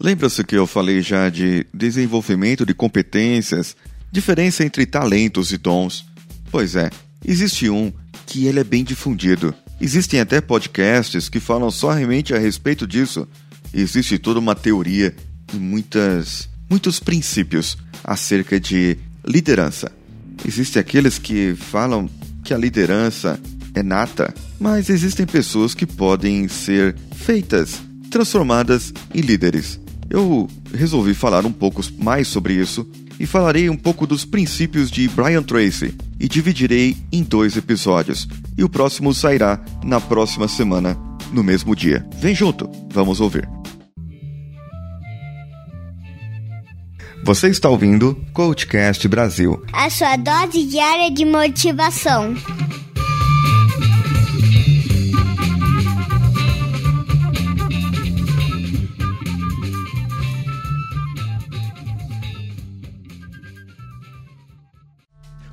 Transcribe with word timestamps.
Lembra-se 0.00 0.44
que 0.44 0.54
eu 0.54 0.64
falei 0.64 1.02
já 1.02 1.28
de 1.28 1.66
desenvolvimento 1.74 2.64
de 2.64 2.72
competências, 2.72 3.76
diferença 4.12 4.64
entre 4.64 4.86
talentos 4.86 5.50
e 5.50 5.58
dons? 5.58 6.06
Pois 6.52 6.76
é, 6.76 6.88
existe 7.24 7.68
um 7.68 7.92
que 8.24 8.46
ele 8.46 8.60
é 8.60 8.64
bem 8.64 8.84
difundido. 8.84 9.52
Existem 9.80 10.20
até 10.20 10.40
podcasts 10.40 11.28
que 11.28 11.40
falam 11.40 11.68
somente 11.68 12.32
a 12.32 12.38
respeito 12.38 12.86
disso. 12.86 13.26
Existe 13.74 14.18
toda 14.18 14.38
uma 14.38 14.54
teoria 14.54 15.16
e 15.52 15.56
muitas, 15.56 16.48
muitos 16.70 17.00
princípios 17.00 17.76
acerca 18.04 18.60
de 18.60 18.96
liderança. 19.26 19.90
Existem 20.46 20.78
aqueles 20.78 21.18
que 21.18 21.56
falam 21.56 22.08
que 22.44 22.54
a 22.54 22.58
liderança 22.58 23.38
é 23.74 23.82
nata, 23.82 24.32
mas 24.60 24.90
existem 24.90 25.26
pessoas 25.26 25.74
que 25.74 25.84
podem 25.84 26.46
ser 26.46 26.94
feitas, 27.16 27.82
transformadas 28.10 28.94
em 29.12 29.20
líderes. 29.20 29.80
Eu 30.10 30.48
resolvi 30.72 31.14
falar 31.14 31.44
um 31.44 31.52
pouco 31.52 31.82
mais 31.98 32.28
sobre 32.28 32.54
isso 32.54 32.88
e 33.20 33.26
falarei 33.26 33.68
um 33.68 33.76
pouco 33.76 34.06
dos 34.06 34.24
princípios 34.24 34.90
de 34.90 35.08
Brian 35.08 35.42
Tracy 35.42 35.94
e 36.18 36.28
dividirei 36.28 36.96
em 37.12 37.22
dois 37.22 37.56
episódios. 37.56 38.28
E 38.56 38.64
o 38.64 38.68
próximo 38.68 39.12
sairá 39.12 39.60
na 39.84 40.00
próxima 40.00 40.48
semana, 40.48 40.96
no 41.32 41.42
mesmo 41.42 41.74
dia. 41.76 42.06
Vem 42.18 42.34
junto, 42.34 42.70
vamos 42.90 43.20
ouvir. 43.20 43.48
Você 47.24 47.48
está 47.48 47.68
ouvindo 47.68 48.16
Coachcast 48.32 49.06
Brasil 49.08 49.62
a 49.72 49.90
sua 49.90 50.16
dose 50.16 50.64
diária 50.64 51.10
de 51.10 51.24
motivação. 51.24 52.34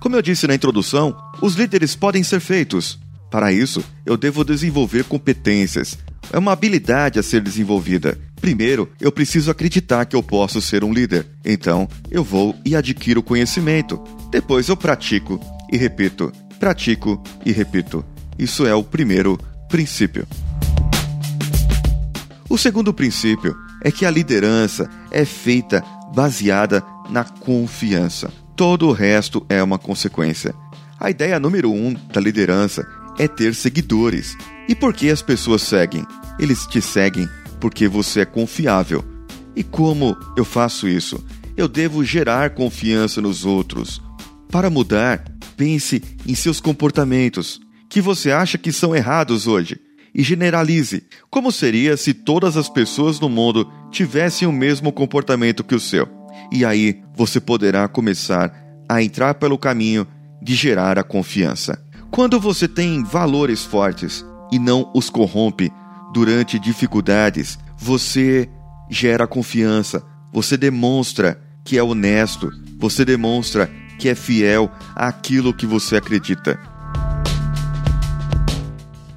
Como 0.00 0.16
eu 0.16 0.22
disse 0.22 0.46
na 0.46 0.54
introdução, 0.54 1.14
os 1.42 1.54
líderes 1.54 1.94
podem 1.94 2.22
ser 2.22 2.40
feitos. 2.40 2.98
Para 3.30 3.52
isso, 3.52 3.84
eu 4.06 4.16
devo 4.16 4.42
desenvolver 4.42 5.04
competências. 5.04 5.98
É 6.32 6.38
uma 6.38 6.52
habilidade 6.52 7.18
a 7.18 7.22
ser 7.22 7.42
desenvolvida. 7.42 8.18
Primeiro, 8.40 8.90
eu 8.98 9.12
preciso 9.12 9.50
acreditar 9.50 10.06
que 10.06 10.16
eu 10.16 10.22
posso 10.22 10.60
ser 10.62 10.82
um 10.82 10.92
líder. 10.92 11.26
Então, 11.44 11.86
eu 12.10 12.24
vou 12.24 12.56
e 12.64 12.74
adquiro 12.74 13.22
conhecimento. 13.22 14.02
Depois, 14.30 14.68
eu 14.68 14.76
pratico 14.76 15.38
e 15.70 15.76
repito. 15.76 16.32
Pratico 16.58 17.22
e 17.44 17.52
repito. 17.52 18.02
Isso 18.38 18.66
é 18.66 18.74
o 18.74 18.82
primeiro 18.82 19.38
princípio. 19.68 20.26
O 22.48 22.56
segundo 22.56 22.94
princípio 22.94 23.54
é 23.82 23.92
que 23.92 24.06
a 24.06 24.10
liderança 24.10 24.88
é 25.10 25.26
feita 25.26 25.84
baseada 26.14 26.82
na 27.10 27.22
confiança. 27.22 28.32
Todo 28.60 28.88
o 28.88 28.92
resto 28.92 29.46
é 29.48 29.62
uma 29.62 29.78
consequência. 29.78 30.54
A 30.98 31.08
ideia 31.08 31.40
número 31.40 31.72
um 31.72 31.94
da 32.12 32.20
liderança 32.20 32.86
é 33.18 33.26
ter 33.26 33.54
seguidores. 33.54 34.36
E 34.68 34.74
por 34.74 34.92
que 34.92 35.08
as 35.08 35.22
pessoas 35.22 35.62
seguem? 35.62 36.04
Eles 36.38 36.66
te 36.66 36.82
seguem 36.82 37.26
porque 37.58 37.88
você 37.88 38.20
é 38.20 38.24
confiável. 38.26 39.02
E 39.56 39.64
como 39.64 40.14
eu 40.36 40.44
faço 40.44 40.86
isso? 40.86 41.24
Eu 41.56 41.66
devo 41.66 42.04
gerar 42.04 42.50
confiança 42.50 43.22
nos 43.22 43.46
outros. 43.46 44.02
Para 44.50 44.68
mudar, 44.68 45.24
pense 45.56 46.02
em 46.26 46.34
seus 46.34 46.60
comportamentos, 46.60 47.62
que 47.88 48.02
você 48.02 48.30
acha 48.30 48.58
que 48.58 48.72
são 48.72 48.94
errados 48.94 49.46
hoje, 49.46 49.80
e 50.14 50.22
generalize. 50.22 51.04
Como 51.30 51.50
seria 51.50 51.96
se 51.96 52.12
todas 52.12 52.58
as 52.58 52.68
pessoas 52.68 53.18
no 53.18 53.30
mundo 53.30 53.72
tivessem 53.90 54.46
o 54.46 54.52
mesmo 54.52 54.92
comportamento 54.92 55.64
que 55.64 55.74
o 55.74 55.80
seu? 55.80 56.19
E 56.50 56.64
aí 56.64 57.02
você 57.14 57.40
poderá 57.40 57.86
começar 57.88 58.52
a 58.88 59.02
entrar 59.02 59.34
pelo 59.34 59.58
caminho 59.58 60.06
de 60.42 60.54
gerar 60.54 60.98
a 60.98 61.04
confiança. 61.04 61.82
Quando 62.10 62.40
você 62.40 62.66
tem 62.66 63.04
valores 63.04 63.64
fortes 63.64 64.24
e 64.50 64.58
não 64.58 64.90
os 64.94 65.08
corrompe 65.08 65.72
durante 66.12 66.58
dificuldades, 66.58 67.58
você 67.78 68.48
gera 68.90 69.26
confiança, 69.26 70.04
você 70.32 70.56
demonstra 70.56 71.40
que 71.64 71.78
é 71.78 71.82
honesto, 71.82 72.50
você 72.78 73.04
demonstra 73.04 73.70
que 73.98 74.08
é 74.08 74.14
fiel 74.14 74.70
àquilo 74.96 75.54
que 75.54 75.66
você 75.66 75.96
acredita. 75.96 76.58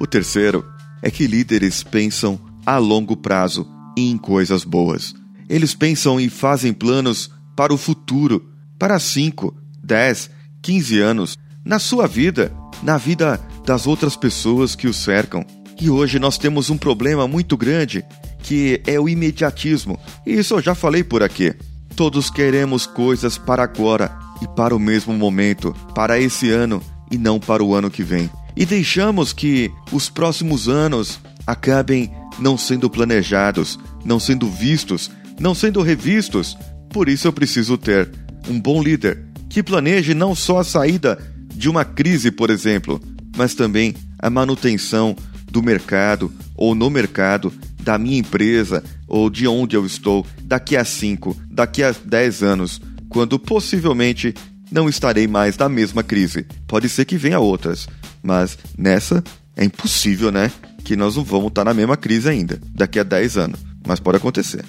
O 0.00 0.06
terceiro 0.06 0.64
é 1.02 1.10
que 1.10 1.26
líderes 1.26 1.82
pensam 1.82 2.40
a 2.64 2.78
longo 2.78 3.16
prazo 3.16 3.66
e 3.96 4.10
em 4.10 4.16
coisas 4.16 4.64
boas. 4.64 5.12
Eles 5.48 5.74
pensam 5.74 6.20
e 6.20 6.28
fazem 6.28 6.72
planos 6.72 7.30
para 7.56 7.72
o 7.72 7.78
futuro, 7.78 8.52
para 8.78 8.98
5, 8.98 9.56
10, 9.82 10.30
15 10.62 10.98
anos, 11.00 11.38
na 11.64 11.78
sua 11.78 12.06
vida, 12.06 12.52
na 12.82 12.96
vida 12.96 13.40
das 13.64 13.86
outras 13.86 14.16
pessoas 14.16 14.74
que 14.74 14.86
o 14.86 14.94
cercam. 14.94 15.44
E 15.80 15.88
hoje 15.88 16.18
nós 16.18 16.36
temos 16.36 16.70
um 16.70 16.76
problema 16.76 17.26
muito 17.26 17.56
grande, 17.56 18.04
que 18.42 18.80
é 18.86 18.98
o 18.98 19.08
imediatismo. 19.08 19.98
E 20.26 20.34
isso 20.34 20.54
eu 20.54 20.62
já 20.62 20.74
falei 20.74 21.02
por 21.02 21.22
aqui. 21.22 21.54
Todos 21.96 22.30
queremos 22.30 22.86
coisas 22.86 23.38
para 23.38 23.62
agora 23.62 24.16
e 24.42 24.48
para 24.48 24.74
o 24.74 24.78
mesmo 24.78 25.12
momento, 25.12 25.74
para 25.94 26.20
esse 26.20 26.50
ano 26.50 26.82
e 27.10 27.18
não 27.18 27.40
para 27.40 27.62
o 27.62 27.74
ano 27.74 27.90
que 27.90 28.02
vem. 28.02 28.30
E 28.56 28.66
deixamos 28.66 29.32
que 29.32 29.70
os 29.92 30.10
próximos 30.10 30.68
anos 30.68 31.20
acabem 31.46 32.12
não 32.38 32.56
sendo 32.56 32.90
planejados, 32.90 33.78
não 34.04 34.20
sendo 34.20 34.48
vistos 34.48 35.10
não 35.38 35.54
sendo 35.54 35.82
revistos. 35.82 36.56
Por 36.90 37.08
isso 37.08 37.28
eu 37.28 37.32
preciso 37.32 37.76
ter 37.76 38.10
um 38.48 38.60
bom 38.60 38.82
líder 38.82 39.24
que 39.48 39.62
planeje 39.62 40.14
não 40.14 40.34
só 40.34 40.58
a 40.58 40.64
saída 40.64 41.18
de 41.54 41.68
uma 41.68 41.84
crise, 41.84 42.30
por 42.30 42.50
exemplo, 42.50 43.00
mas 43.36 43.54
também 43.54 43.94
a 44.18 44.28
manutenção 44.28 45.16
do 45.50 45.62
mercado 45.62 46.32
ou 46.54 46.74
no 46.74 46.90
mercado 46.90 47.52
da 47.80 47.98
minha 47.98 48.18
empresa 48.18 48.84
ou 49.06 49.30
de 49.30 49.46
onde 49.46 49.76
eu 49.76 49.86
estou 49.86 50.26
daqui 50.42 50.76
a 50.76 50.84
5, 50.84 51.36
daqui 51.50 51.82
a 51.82 51.94
10 52.04 52.42
anos, 52.42 52.80
quando 53.08 53.38
possivelmente 53.38 54.34
não 54.70 54.88
estarei 54.88 55.26
mais 55.26 55.56
na 55.56 55.68
mesma 55.68 56.02
crise. 56.02 56.46
Pode 56.66 56.88
ser 56.88 57.04
que 57.06 57.16
venha 57.16 57.40
outras, 57.40 57.88
mas 58.22 58.58
nessa 58.76 59.24
é 59.56 59.64
impossível, 59.64 60.30
né? 60.30 60.52
Que 60.84 60.94
nós 60.94 61.16
não 61.16 61.24
vamos 61.24 61.48
estar 61.48 61.64
na 61.64 61.72
mesma 61.72 61.96
crise 61.96 62.28
ainda, 62.28 62.60
daqui 62.74 62.98
a 62.98 63.02
10 63.02 63.36
anos. 63.38 63.60
Mas 63.86 63.98
pode 63.98 64.18
acontecer. 64.18 64.64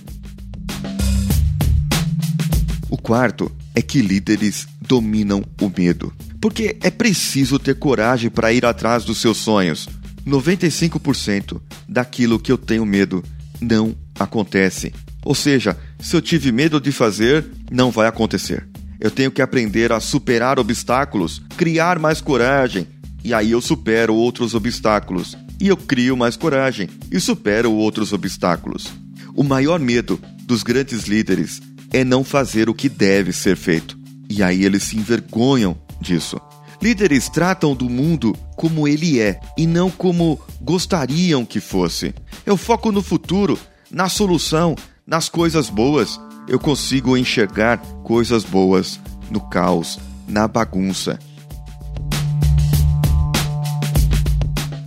Quarto 3.10 3.52
é 3.74 3.82
que 3.82 4.04
líderes 4.04 4.68
dominam 4.80 5.44
o 5.60 5.72
medo. 5.76 6.14
Porque 6.40 6.78
é 6.80 6.92
preciso 6.92 7.58
ter 7.58 7.74
coragem 7.74 8.30
para 8.30 8.54
ir 8.54 8.64
atrás 8.64 9.04
dos 9.04 9.18
seus 9.18 9.38
sonhos. 9.38 9.90
95% 10.28 11.60
daquilo 11.88 12.40
que 12.40 12.52
eu 12.52 12.58
tenho 12.58 12.86
medo 12.86 13.24
não 13.60 13.96
acontece. 14.20 14.94
Ou 15.26 15.34
seja, 15.34 15.76
se 16.00 16.16
eu 16.16 16.22
tive 16.22 16.52
medo 16.52 16.80
de 16.80 16.92
fazer, 16.92 17.50
não 17.72 17.90
vai 17.90 18.08
acontecer. 18.08 18.70
Eu 19.00 19.10
tenho 19.10 19.32
que 19.32 19.42
aprender 19.42 19.92
a 19.92 20.00
superar 20.00 20.60
obstáculos, 20.60 21.42
criar 21.58 21.98
mais 21.98 22.22
coragem, 22.22 22.86
e 23.24 23.34
aí 23.34 23.50
eu 23.50 23.60
supero 23.60 24.14
outros 24.14 24.54
obstáculos. 24.54 25.36
E 25.60 25.68
eu 25.68 25.76
crio 25.76 26.16
mais 26.16 26.38
coragem 26.38 26.88
e 27.12 27.20
supero 27.20 27.72
outros 27.72 28.14
obstáculos. 28.14 28.86
O 29.34 29.44
maior 29.44 29.80
medo 29.80 30.20
dos 30.44 30.62
grandes 30.62 31.06
líderes 31.06 31.60
é 31.92 32.04
não 32.04 32.24
fazer 32.24 32.70
o 32.70 32.74
que 32.74 32.90
deve 32.90 33.34
ser 33.34 33.56
feito. 33.56 33.98
E 34.30 34.44
aí 34.44 34.64
eles 34.64 34.84
se 34.84 34.98
envergonham 34.98 35.78
disso. 36.00 36.40
Líderes 36.82 37.28
tratam 37.28 37.76
do 37.76 37.90
mundo 37.90 38.34
como 38.56 38.88
ele 38.88 39.20
é 39.20 39.40
e 39.58 39.68
não 39.68 39.90
como 39.90 40.40
gostariam 40.62 41.46
que 41.46 41.60
fosse. 41.60 42.14
Eu 42.46 42.56
foco 42.56 42.92
no 42.92 43.02
futuro, 43.02 43.60
na 43.92 44.08
solução, 44.08 44.76
nas 45.06 45.28
coisas 45.28 45.70
boas. 45.70 46.20
Eu 46.48 46.58
consigo 46.60 47.18
enxergar 47.18 47.80
coisas 48.04 48.44
boas 48.44 49.00
no 49.30 49.42
caos, 49.42 50.00
na 50.28 50.48
bagunça. 50.48 51.20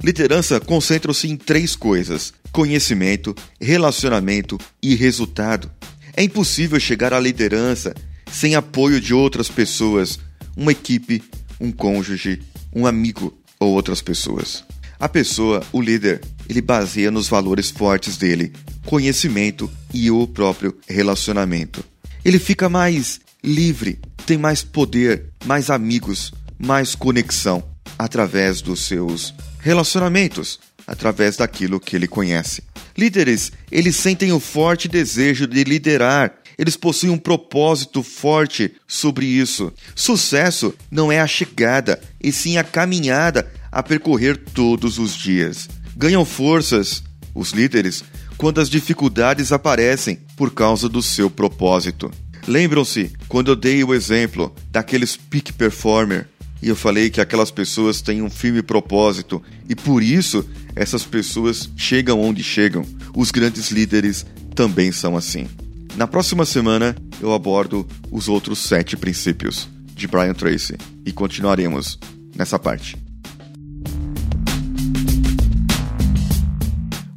Liderança 0.03 0.59
concentra-se 0.59 1.29
em 1.29 1.37
três 1.37 1.77
coisas: 1.77 2.33
conhecimento, 2.51 3.35
relacionamento 3.61 4.59
e 4.83 4.95
resultado. 4.95 5.71
É 6.17 6.23
impossível 6.23 6.79
chegar 6.79 7.13
à 7.13 7.21
liderança 7.21 7.95
sem 8.31 8.55
apoio 8.55 9.01
de 9.01 9.15
outras 9.15 9.49
pessoas, 9.49 10.19
uma 10.57 10.73
equipe, 10.73 11.23
um 11.61 11.71
cônjuge, 11.71 12.43
um 12.75 12.87
amigo 12.87 13.37
ou 13.61 13.73
outras 13.73 14.01
pessoas. 14.03 14.65
A 14.99 15.09
pessoa, 15.09 15.63
o 15.73 15.81
líder, 15.81 16.21
ele 16.49 16.63
baseia 16.63 17.11
nos 17.11 17.29
valores 17.29 17.71
fortes 17.71 18.17
dele, 18.17 18.53
conhecimento 18.87 19.71
e 19.93 20.11
o 20.11 20.27
próprio 20.27 20.77
relacionamento. 20.89 21.85
Ele 22.25 22.39
fica 22.39 22.69
mais 22.69 23.21
livre, 23.43 23.99
tem 24.25 24.39
mais 24.39 24.63
poder, 24.63 25.27
mais 25.45 25.71
amigos, 25.71 26.33
mais 26.59 26.95
conexão 26.95 27.63
através 27.99 28.63
dos 28.63 28.87
seus 28.87 29.35
relacionamentos, 29.59 30.61
através 30.87 31.37
daquilo 31.37 31.81
que 31.81 31.97
ele 31.97 32.07
conhece. 32.07 32.63
Líderes, 32.97 33.53
eles 33.71 33.97
sentem 33.97 34.33
o 34.33 34.41
forte 34.41 34.89
desejo 34.89 35.47
de 35.47 35.65
liderar. 35.65 36.35
Eles 36.59 36.77
possuem 36.77 37.13
um 37.13 37.19
propósito 37.19 38.03
forte 38.03 38.73
sobre 38.87 39.27
isso. 39.27 39.73
Sucesso 39.95 40.75
não 40.91 41.11
é 41.11 41.21
a 41.21 41.27
chegada, 41.27 42.01
e 42.23 42.31
sim 42.31 42.59
a 42.59 42.65
caminhada 42.65 43.51
a 43.71 43.83
percorrer 43.83 44.37
todos 44.37 44.99
os 44.99 45.17
dias. 45.17 45.69
Ganham 45.97 46.25
forças, 46.25 47.03
os 47.35 47.53
líderes, 47.53 48.05
quando 48.37 48.61
as 48.61 48.69
dificuldades 48.69 49.53
aparecem 49.53 50.19
por 50.37 50.53
causa 50.53 50.89
do 50.89 51.03
seu 51.03 51.31
propósito. 51.31 52.11
Lembram-se 52.47 53.13
quando 53.29 53.53
eu 53.53 53.57
dei 53.57 53.85
o 53.85 53.95
exemplo 53.95 54.55
daqueles 54.71 55.17
peak 55.17 55.53
performer 55.53 56.29
e 56.63 56.69
eu 56.69 56.77
falei 56.77 57.11
que 57.11 57.21
aquelas 57.21 57.51
pessoas 57.51 58.01
têm 58.01 58.23
um 58.23 58.31
firme 58.31 58.63
propósito 58.63 59.43
e 59.69 59.75
por 59.75 60.03
isso 60.03 60.49
essas 60.77 61.05
pessoas 61.05 61.69
chegam 61.77 62.21
onde 62.21 62.43
chegam. 62.43 62.87
Os 63.15 63.33
grandes 63.33 63.71
líderes 63.71 64.25
também 64.55 64.93
são 64.93 65.17
assim. 65.17 65.49
Na 65.97 66.07
próxima 66.07 66.47
semana 66.47 66.95
eu 67.21 67.33
abordo 67.33 67.87
os 68.11 68.29
outros 68.29 68.61
sete 68.61 68.97
princípios 68.97 69.69
de 69.95 70.07
Brian 70.07 70.35
Tracy 70.35 70.77
e 71.05 71.13
continuaremos 71.13 71.99
nessa 72.37 72.59
parte. 72.59 72.97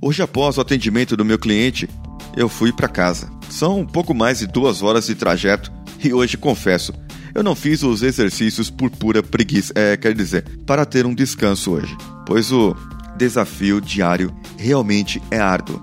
Hoje, 0.01 0.21
após 0.21 0.57
o 0.57 0.61
atendimento 0.61 1.17
do 1.17 1.25
meu 1.25 1.39
cliente, 1.39 1.89
eu 2.37 2.47
fui 2.47 2.71
para 2.71 2.87
casa. 2.87 3.27
São 3.49 3.79
um 3.79 3.85
pouco 3.85 4.13
mais 4.13 4.39
de 4.39 4.45
duas 4.45 4.83
horas 4.83 5.07
de 5.07 5.15
trajeto 5.15 5.71
e 6.03 6.13
hoje 6.13 6.37
confesso 6.37 6.93
eu 7.35 7.43
não 7.43 7.53
fiz 7.53 7.83
os 7.83 8.01
exercícios 8.01 8.71
por 8.71 8.89
pura 8.89 9.21
preguiça, 9.21 9.73
é, 9.75 9.95
quer 9.97 10.13
dizer, 10.13 10.45
para 10.65 10.85
ter 10.85 11.05
um 11.05 11.13
descanso 11.13 11.71
hoje, 11.71 11.93
pois 12.25 12.49
o 12.49 12.73
desafio 13.17 13.81
diário 13.81 14.33
realmente 14.57 15.21
é 15.29 15.37
árduo. 15.37 15.81